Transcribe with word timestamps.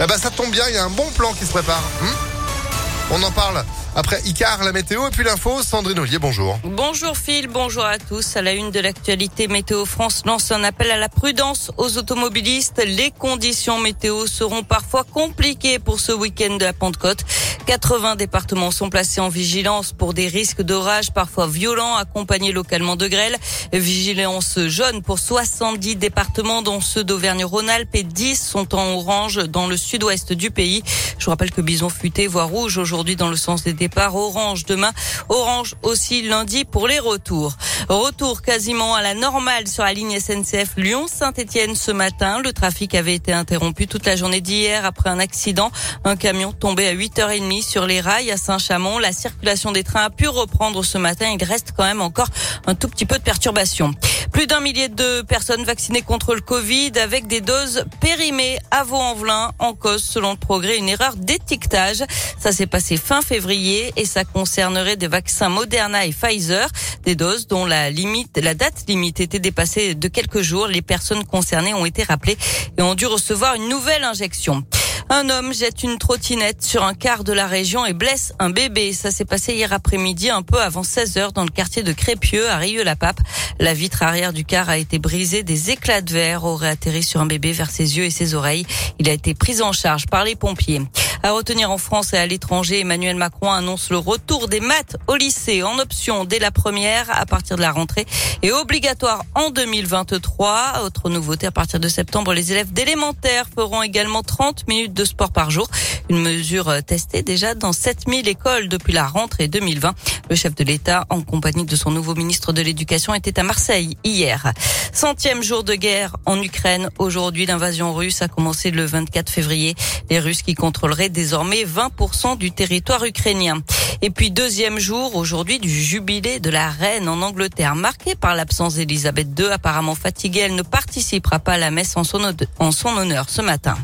Eh 0.00 0.06
ben, 0.06 0.18
ça 0.18 0.30
tombe 0.30 0.50
bien, 0.50 0.64
il 0.68 0.74
y 0.74 0.78
a 0.78 0.84
un 0.84 0.90
bon 0.90 1.08
plan 1.16 1.32
qui 1.34 1.46
se 1.46 1.50
prépare. 1.50 1.82
Hmm 2.00 3.12
On 3.12 3.22
en 3.22 3.30
parle 3.30 3.64
après 3.96 4.20
Icar, 4.26 4.64
la 4.64 4.72
météo 4.72 5.06
et 5.06 5.10
puis 5.10 5.24
l'info, 5.24 5.62
Sandrine 5.62 5.98
Ollier, 5.98 6.18
bonjour. 6.18 6.58
Bonjour 6.64 7.16
Phil, 7.16 7.46
bonjour 7.48 7.84
à 7.84 7.98
tous. 7.98 8.36
À 8.36 8.42
la 8.42 8.52
une 8.52 8.70
de 8.70 8.80
l'actualité, 8.80 9.46
Météo 9.46 9.84
France 9.84 10.22
lance 10.26 10.50
un 10.50 10.64
appel 10.64 10.90
à 10.90 10.96
la 10.96 11.08
prudence 11.08 11.70
aux 11.76 11.96
automobilistes. 11.96 12.82
Les 12.84 13.10
conditions 13.10 13.78
météo 13.78 14.26
seront 14.26 14.64
parfois 14.64 15.04
compliquées 15.04 15.78
pour 15.78 16.00
ce 16.00 16.12
week-end 16.12 16.56
de 16.56 16.64
la 16.64 16.72
Pentecôte. 16.72 17.24
80 17.66 18.16
départements 18.16 18.70
sont 18.70 18.90
placés 18.90 19.20
en 19.20 19.28
vigilance 19.28 19.92
pour 19.92 20.12
des 20.12 20.28
risques 20.28 20.60
d'orage 20.60 21.12
parfois 21.12 21.46
violents 21.46 21.96
accompagnés 21.96 22.52
localement 22.52 22.96
de 22.96 23.06
grêle. 23.06 23.36
Vigilance 23.72 24.58
jaune 24.66 25.02
pour 25.02 25.18
70 25.18 25.96
départements 25.96 26.62
dont 26.62 26.80
ceux 26.80 27.04
d'Auvergne-Rhône-Alpes 27.04 27.94
et 27.94 28.02
10 28.02 28.36
sont 28.36 28.74
en 28.74 28.94
orange 28.94 29.36
dans 29.48 29.66
le 29.66 29.76
sud-ouest 29.76 30.32
du 30.32 30.50
pays. 30.50 30.82
Je 31.18 31.24
vous 31.24 31.30
rappelle 31.30 31.50
que 31.50 31.60
Bison 31.60 31.88
futé 31.88 32.26
voit 32.26 32.44
rouge 32.44 32.78
aujourd'hui 32.78 33.16
dans 33.16 33.28
le 33.28 33.36
sens 33.36 33.62
des 33.64 33.72
départ 33.72 34.14
orange 34.14 34.64
demain, 34.64 34.92
orange 35.28 35.74
aussi 35.82 36.22
lundi 36.22 36.64
pour 36.64 36.88
les 36.88 36.98
retours. 36.98 37.56
Retour 37.88 38.42
quasiment 38.42 38.94
à 38.94 39.02
la 39.02 39.14
normale 39.14 39.68
sur 39.68 39.84
la 39.84 39.92
ligne 39.92 40.18
SNCF 40.18 40.76
Lyon-Saint-Etienne 40.76 41.74
ce 41.74 41.90
matin. 41.90 42.40
Le 42.42 42.52
trafic 42.52 42.94
avait 42.94 43.14
été 43.14 43.32
interrompu 43.32 43.86
toute 43.86 44.06
la 44.06 44.16
journée 44.16 44.40
d'hier 44.40 44.84
après 44.84 45.10
un 45.10 45.18
accident. 45.18 45.70
Un 46.04 46.16
camion 46.16 46.52
tombé 46.52 46.88
à 46.88 46.94
8h30 46.94 47.62
sur 47.62 47.86
les 47.86 48.00
rails 48.00 48.30
à 48.30 48.36
Saint-Chamond. 48.36 48.98
La 48.98 49.12
circulation 49.12 49.72
des 49.72 49.84
trains 49.84 50.04
a 50.04 50.10
pu 50.10 50.28
reprendre 50.28 50.84
ce 50.84 50.98
matin. 50.98 51.34
Il 51.38 51.44
reste 51.44 51.72
quand 51.76 51.84
même 51.84 52.00
encore 52.00 52.28
un 52.66 52.74
tout 52.74 52.88
petit 52.88 53.06
peu 53.06 53.18
de 53.18 53.22
perturbation. 53.22 53.94
Plus 54.32 54.46
d'un 54.46 54.60
millier 54.60 54.88
de 54.88 55.22
personnes 55.22 55.64
vaccinées 55.64 56.02
contre 56.02 56.34
le 56.34 56.40
Covid 56.40 56.92
avec 57.00 57.26
des 57.26 57.40
doses 57.40 57.84
périmées 58.00 58.58
à 58.70 58.82
Vaux-en-Velin 58.82 59.52
en 59.58 59.74
cause 59.74 60.02
selon 60.02 60.32
le 60.32 60.36
progrès 60.36 60.76
une 60.76 60.88
erreur 60.88 61.03
d'étiquetage. 61.16 62.02
Ça 62.38 62.52
s'est 62.52 62.66
passé 62.66 62.96
fin 62.96 63.22
février 63.22 63.92
et 63.96 64.04
ça 64.04 64.24
concernerait 64.24 64.96
des 64.96 65.08
vaccins 65.08 65.48
Moderna 65.48 66.06
et 66.06 66.12
Pfizer, 66.12 66.68
des 67.04 67.14
doses 67.14 67.46
dont 67.46 67.66
la 67.66 67.90
limite, 67.90 68.38
la 68.42 68.54
date 68.54 68.84
limite 68.88 69.20
était 69.20 69.38
dépassée 69.38 69.94
de 69.94 70.08
quelques 70.08 70.40
jours. 70.40 70.66
Les 70.66 70.82
personnes 70.82 71.24
concernées 71.24 71.74
ont 71.74 71.86
été 71.86 72.02
rappelées 72.02 72.38
et 72.76 72.82
ont 72.82 72.94
dû 72.94 73.06
recevoir 73.06 73.54
une 73.54 73.68
nouvelle 73.68 74.04
injection. 74.04 74.64
Un 75.10 75.28
homme 75.28 75.52
jette 75.52 75.82
une 75.82 75.98
trottinette 75.98 76.62
sur 76.62 76.82
un 76.82 76.94
quart 76.94 77.24
de 77.24 77.32
la 77.32 77.46
région 77.46 77.84
et 77.84 77.92
blesse 77.92 78.32
un 78.38 78.50
bébé. 78.50 78.92
Ça 78.92 79.10
s'est 79.10 79.24
passé 79.24 79.54
hier 79.54 79.72
après-midi, 79.72 80.30
un 80.30 80.42
peu 80.42 80.60
avant 80.60 80.82
16 80.82 81.18
heures, 81.18 81.32
dans 81.32 81.44
le 81.44 81.50
quartier 81.50 81.82
de 81.82 81.92
Crépieux, 81.92 82.48
à 82.48 82.56
Rieux-la-Pape. 82.56 83.20
La 83.60 83.74
vitre 83.74 84.02
arrière 84.02 84.32
du 84.32 84.44
car 84.44 84.68
a 84.68 84.78
été 84.78 84.98
brisée. 84.98 85.42
Des 85.42 85.70
éclats 85.70 86.00
de 86.00 86.12
verre 86.12 86.44
auraient 86.44 86.70
atterri 86.70 87.02
sur 87.02 87.20
un 87.20 87.26
bébé 87.26 87.52
vers 87.52 87.70
ses 87.70 87.98
yeux 87.98 88.04
et 88.04 88.10
ses 88.10 88.34
oreilles. 88.34 88.66
Il 88.98 89.08
a 89.08 89.12
été 89.12 89.34
pris 89.34 89.60
en 89.62 89.72
charge 89.72 90.06
par 90.06 90.24
les 90.24 90.36
pompiers. 90.36 90.80
À 91.22 91.32
retenir 91.32 91.70
en 91.70 91.78
France 91.78 92.12
et 92.12 92.18
à 92.18 92.26
l'étranger, 92.26 92.80
Emmanuel 92.80 93.16
Macron 93.16 93.50
annonce 93.50 93.88
le 93.90 93.96
retour 93.96 94.46
des 94.48 94.60
maths 94.60 94.96
au 95.06 95.16
lycée 95.16 95.62
en 95.62 95.78
option 95.78 96.24
dès 96.26 96.38
la 96.38 96.50
première 96.50 97.06
à 97.10 97.24
partir 97.24 97.56
de 97.56 97.62
la 97.62 97.72
rentrée 97.72 98.04
et 98.42 98.52
obligatoire 98.52 99.22
en 99.34 99.48
2023. 99.48 100.82
Autre 100.84 101.08
nouveauté, 101.08 101.46
à 101.46 101.50
partir 101.50 101.80
de 101.80 101.88
septembre, 101.88 102.34
les 102.34 102.52
élèves 102.52 102.72
d'élémentaire 102.74 103.46
feront 103.54 103.82
également 103.82 104.22
30 104.22 104.68
minutes 104.68 104.92
de 104.94 105.04
sport 105.04 105.32
par 105.32 105.50
jour. 105.50 105.68
Une 106.08 106.22
mesure 106.22 106.72
testée 106.86 107.22
déjà 107.22 107.54
dans 107.54 107.72
7000 107.72 108.28
écoles 108.28 108.68
depuis 108.68 108.92
la 108.92 109.06
rentrée 109.06 109.48
2020. 109.48 109.94
Le 110.30 110.36
chef 110.36 110.54
de 110.54 110.64
l'État, 110.64 111.04
en 111.10 111.20
compagnie 111.20 111.64
de 111.64 111.76
son 111.76 111.90
nouveau 111.90 112.14
ministre 112.14 112.52
de 112.52 112.62
l'Éducation, 112.62 113.14
était 113.14 113.38
à 113.38 113.42
Marseille 113.42 113.96
hier. 114.04 114.52
Centième 114.92 115.42
jour 115.42 115.64
de 115.64 115.74
guerre 115.74 116.16
en 116.24 116.40
Ukraine. 116.40 116.88
Aujourd'hui, 116.98 117.46
l'invasion 117.46 117.92
russe 117.92 118.22
a 118.22 118.28
commencé 118.28 118.70
le 118.70 118.84
24 118.84 119.28
février. 119.28 119.74
Les 120.10 120.20
Russes 120.20 120.42
qui 120.42 120.54
contrôleraient 120.54 121.08
désormais 121.08 121.64
20% 121.64 122.38
du 122.38 122.52
territoire 122.52 123.04
ukrainien. 123.04 123.60
Et 124.02 124.10
puis 124.10 124.30
deuxième 124.30 124.78
jour 124.78 125.16
aujourd'hui 125.16 125.58
du 125.58 125.70
jubilé 125.70 126.38
de 126.38 126.50
la 126.50 126.70
reine 126.70 127.08
en 127.08 127.22
Angleterre, 127.22 127.74
marqué 127.74 128.14
par 128.14 128.34
l'absence 128.34 128.74
d'Elisabeth 128.74 129.28
II. 129.38 129.46
Apparemment 129.46 129.94
fatiguée, 129.94 130.40
elle 130.40 130.54
ne 130.54 130.62
participera 130.62 131.38
pas 131.38 131.54
à 131.54 131.58
la 131.58 131.70
messe 131.70 131.96
en 131.96 132.04
son 132.04 132.96
honneur 132.96 133.30
ce 133.30 133.42
matin. 133.42 133.76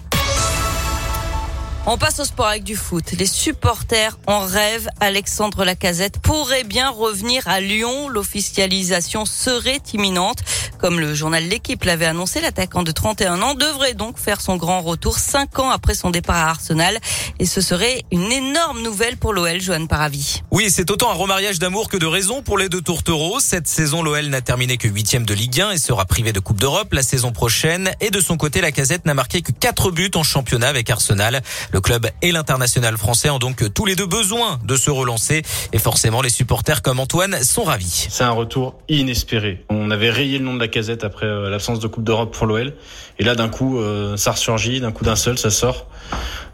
On 1.86 1.96
passe 1.96 2.20
au 2.20 2.24
sport 2.24 2.46
avec 2.46 2.62
du 2.62 2.76
foot. 2.76 3.12
Les 3.18 3.26
supporters 3.26 4.18
en 4.26 4.40
rêve. 4.40 4.88
Alexandre 5.00 5.64
Lacazette 5.64 6.18
pourrait 6.18 6.62
bien 6.62 6.90
revenir 6.90 7.48
à 7.48 7.62
Lyon. 7.62 8.10
L'officialisation 8.10 9.24
serait 9.24 9.80
imminente. 9.94 10.40
Comme 10.78 11.00
le 11.00 11.14
journal 11.14 11.44
L'équipe 11.44 11.84
l'avait 11.84 12.06
annoncé, 12.06 12.40
l'attaquant 12.42 12.82
de 12.82 12.90
31 12.90 13.40
ans 13.40 13.54
devrait 13.54 13.94
donc 13.94 14.18
faire 14.18 14.42
son 14.42 14.56
grand 14.56 14.82
retour 14.82 15.18
cinq 15.18 15.58
ans 15.58 15.70
après 15.70 15.94
son 15.94 16.10
départ 16.10 16.36
à 16.36 16.50
Arsenal. 16.50 16.98
Et 17.38 17.46
ce 17.46 17.62
serait 17.62 18.04
une 18.12 18.30
énorme 18.30 18.82
nouvelle 18.82 19.16
pour 19.16 19.32
l'OL, 19.32 19.60
Johan 19.60 19.86
Paravi. 19.86 20.42
Oui, 20.50 20.68
c'est 20.70 20.90
autant 20.90 21.10
un 21.10 21.14
remariage 21.14 21.58
d'amour 21.58 21.88
que 21.88 21.96
de 21.96 22.06
raison 22.06 22.42
pour 22.42 22.58
les 22.58 22.68
deux 22.68 22.82
tourtereaux. 22.82 23.40
Cette 23.40 23.68
saison, 23.68 24.02
l'OL 24.02 24.26
n'a 24.26 24.42
terminé 24.42 24.76
que 24.76 24.86
huitième 24.86 25.24
de 25.24 25.32
Ligue 25.32 25.62
1 25.62 25.72
et 25.72 25.78
sera 25.78 26.04
privé 26.04 26.32
de 26.32 26.40
Coupe 26.40 26.60
d'Europe 26.60 26.92
la 26.92 27.02
saison 27.02 27.32
prochaine. 27.32 27.90
Et 28.00 28.10
de 28.10 28.20
son 28.20 28.36
côté, 28.36 28.60
la 28.60 28.70
casette 28.70 29.06
n'a 29.06 29.14
marqué 29.14 29.40
que 29.40 29.52
quatre 29.52 29.90
buts 29.90 30.10
en 30.14 30.22
championnat 30.22 30.68
avec 30.68 30.90
Arsenal. 30.90 31.42
Le 31.72 31.80
club 31.80 32.08
et 32.20 32.32
l'international 32.32 32.96
français 32.96 33.30
ont 33.30 33.38
donc 33.38 33.72
tous 33.72 33.86
les 33.86 33.94
deux 33.94 34.06
besoin 34.06 34.58
de 34.64 34.76
se 34.76 34.90
relancer. 34.90 35.42
Et 35.72 35.78
forcément, 35.78 36.20
les 36.20 36.28
supporters 36.28 36.82
comme 36.82 36.98
Antoine 36.98 37.42
sont 37.44 37.62
ravis. 37.62 38.08
C'est 38.10 38.24
un 38.24 38.32
retour 38.32 38.74
inespéré. 38.88 39.64
On 39.68 39.90
avait 39.90 40.10
rayé 40.10 40.38
le 40.38 40.44
nom 40.44 40.54
de 40.54 40.60
la 40.60 40.68
casette 40.68 41.04
après 41.04 41.26
euh, 41.26 41.48
l'absence 41.48 41.78
de 41.78 41.86
Coupe 41.86 42.02
d'Europe 42.02 42.34
pour 42.34 42.46
l'OL. 42.46 42.74
Et 43.18 43.24
là, 43.24 43.36
d'un 43.36 43.48
coup, 43.48 43.78
euh, 43.78 44.16
ça 44.16 44.32
ressurgit, 44.32 44.80
d'un 44.80 44.90
coup 44.90 45.04
d'un 45.04 45.16
seul, 45.16 45.38
ça 45.38 45.50
sort. 45.50 45.86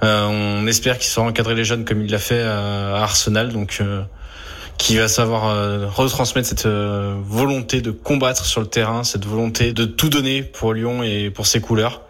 Euh, 0.02 0.26
on 0.26 0.66
espère 0.66 0.98
qu'il 0.98 1.08
saura 1.08 1.28
encadrer 1.28 1.54
les 1.54 1.64
jeunes 1.64 1.86
comme 1.86 2.02
il 2.02 2.10
l'a 2.10 2.18
fait 2.18 2.42
à 2.42 2.96
Arsenal. 2.96 3.52
Donc, 3.52 3.82
qui 4.76 4.98
va 4.98 5.08
savoir 5.08 5.94
retransmettre 5.94 6.46
cette 6.46 6.66
volonté 6.66 7.80
de 7.80 7.90
combattre 7.90 8.44
sur 8.44 8.60
le 8.60 8.66
terrain, 8.66 9.04
cette 9.04 9.24
volonté 9.24 9.72
de 9.72 9.86
tout 9.86 10.10
donner 10.10 10.42
pour 10.42 10.74
Lyon 10.74 11.02
et 11.02 11.30
pour 11.30 11.46
ses 11.46 11.62
couleurs. 11.62 12.02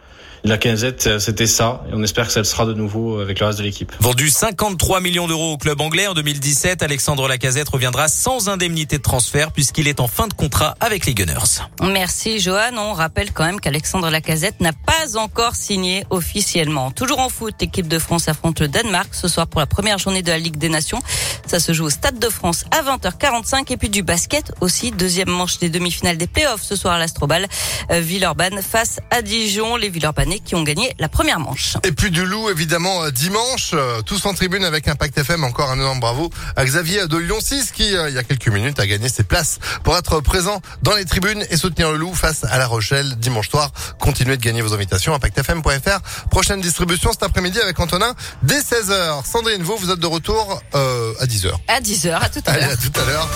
La 0.46 0.58
Casette, 0.58 1.18
c'était 1.18 1.48
ça, 1.48 1.82
et 1.90 1.94
on 1.94 2.04
espère 2.04 2.28
que 2.28 2.32
ça 2.32 2.38
le 2.38 2.44
sera 2.44 2.66
de 2.66 2.72
nouveau 2.72 3.18
avec 3.18 3.40
le 3.40 3.46
reste 3.46 3.58
de 3.58 3.64
l'équipe. 3.64 3.92
Vendu 3.98 4.30
53 4.30 5.00
millions 5.00 5.26
d'euros 5.26 5.54
au 5.54 5.56
club 5.58 5.80
anglais 5.80 6.06
en 6.06 6.14
2017, 6.14 6.84
Alexandre 6.84 7.26
Lacazette 7.26 7.68
reviendra 7.68 8.06
sans 8.06 8.48
indemnité 8.48 8.98
de 8.98 9.02
transfert 9.02 9.50
puisqu'il 9.50 9.88
est 9.88 9.98
en 9.98 10.06
fin 10.06 10.28
de 10.28 10.34
contrat 10.34 10.76
avec 10.78 11.04
les 11.04 11.14
Gunners. 11.14 11.64
Merci 11.82 12.38
Johan. 12.38 12.76
On 12.78 12.92
rappelle 12.92 13.32
quand 13.32 13.44
même 13.44 13.58
qu'Alexandre 13.58 14.08
Lacazette 14.08 14.60
n'a 14.60 14.72
pas 14.72 15.18
encore 15.18 15.56
signé 15.56 16.04
officiellement. 16.10 16.92
Toujours 16.92 17.18
en 17.18 17.28
foot, 17.28 17.54
l'équipe 17.60 17.88
de 17.88 17.98
France 17.98 18.28
affronte 18.28 18.60
le 18.60 18.68
Danemark 18.68 19.08
ce 19.16 19.26
soir 19.26 19.48
pour 19.48 19.58
la 19.58 19.66
première 19.66 19.98
journée 19.98 20.22
de 20.22 20.30
la 20.30 20.38
Ligue 20.38 20.58
des 20.58 20.68
Nations. 20.68 21.02
Ça 21.48 21.58
se 21.58 21.72
joue 21.72 21.86
au 21.86 21.90
Stade 21.90 22.20
de 22.20 22.28
France 22.28 22.66
à 22.70 22.82
20h45 22.82 23.72
et 23.72 23.76
puis 23.76 23.88
du 23.88 24.04
basket 24.04 24.52
aussi. 24.60 24.92
Deuxième 24.92 25.30
manche 25.30 25.58
des 25.58 25.70
demi-finales 25.70 26.18
des 26.18 26.28
playoffs 26.28 26.62
ce 26.62 26.76
soir 26.76 26.94
à 26.94 26.98
l'Astrobal. 27.00 27.48
Euh, 27.90 27.98
Villeurbanne 27.98 28.62
face 28.62 29.00
à 29.10 29.22
Dijon. 29.22 29.74
Les 29.74 29.88
Villeurbanais 29.88 30.35
qui 30.40 30.54
ont 30.54 30.62
gagné 30.62 30.94
la 30.98 31.08
première 31.08 31.40
manche. 31.40 31.76
Et 31.84 31.92
puis 31.92 32.10
du 32.10 32.24
loup, 32.24 32.50
évidemment, 32.50 33.04
euh, 33.04 33.10
dimanche, 33.10 33.70
euh, 33.74 34.02
tous 34.02 34.24
en 34.26 34.34
tribune 34.34 34.64
avec 34.64 34.88
Impact 34.88 35.18
FM. 35.18 35.44
Encore 35.44 35.70
un 35.70 35.76
énorme 35.76 36.00
bravo 36.00 36.30
à 36.56 36.64
Xavier 36.64 37.06
de 37.06 37.16
Lyon 37.16 37.38
6 37.40 37.72
qui, 37.72 37.96
euh, 37.96 38.08
il 38.08 38.14
y 38.14 38.18
a 38.18 38.24
quelques 38.24 38.48
minutes, 38.48 38.78
a 38.80 38.86
gagné 38.86 39.08
ses 39.08 39.24
places 39.24 39.58
pour 39.84 39.96
être 39.96 40.20
présent 40.20 40.60
dans 40.82 40.94
les 40.94 41.04
tribunes 41.04 41.44
et 41.50 41.56
soutenir 41.56 41.90
le 41.90 41.98
loup 41.98 42.14
face 42.14 42.44
à 42.44 42.58
La 42.58 42.66
Rochelle 42.66 43.16
dimanche 43.16 43.48
soir. 43.48 43.70
Continuez 43.98 44.36
de 44.36 44.42
gagner 44.42 44.62
vos 44.62 44.74
invitations. 44.74 45.14
ImpactFM.fr. 45.14 46.28
Prochaine 46.30 46.60
distribution 46.60 47.12
cet 47.12 47.22
après-midi 47.22 47.60
avec 47.60 47.78
Antonin 47.78 48.14
dès 48.42 48.60
16h. 48.60 49.24
Sandrine, 49.24 49.62
vous, 49.62 49.76
vous 49.76 49.90
êtes 49.90 50.00
de 50.00 50.06
retour 50.06 50.60
à 50.72 51.26
10h. 51.26 51.52
À 51.68 51.80
10h, 51.80 52.14
à 52.20 52.28
tout 52.28 52.42
à 52.46 52.56
l'heure. 52.56 52.70
à 52.70 52.76
tout 52.76 53.00
à 53.00 53.04
l'heure. 53.04 53.28